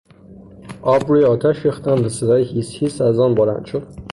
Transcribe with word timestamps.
آب 0.81 1.07
روی 1.11 1.23
آتش 1.23 1.65
ریختم 1.65 2.05
و 2.05 2.09
صدای 2.09 2.43
هیس 2.43 2.71
هیس 2.71 3.01
از 3.01 3.19
آن 3.19 3.35
بلند 3.35 3.65
شد. 3.65 3.87